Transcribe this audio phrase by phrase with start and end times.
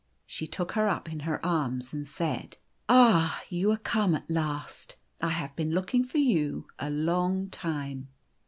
[0.25, 2.57] She took her up in her arms, and said,"
[2.89, 4.95] Ah, you are come at last!
[5.21, 8.07] I have been looking for you a long time."